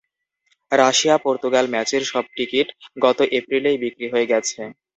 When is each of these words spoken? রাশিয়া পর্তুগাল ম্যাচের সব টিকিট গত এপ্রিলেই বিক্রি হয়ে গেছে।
রাশিয়া 0.71 1.15
পর্তুগাল 1.25 1.65
ম্যাচের 1.73 2.03
সব 2.11 2.25
টিকিট 2.35 2.67
গত 3.03 3.19
এপ্রিলেই 3.37 3.77
বিক্রি 3.83 4.07
হয়ে 4.13 4.29
গেছে। 4.31 4.59